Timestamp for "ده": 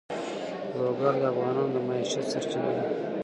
2.75-2.83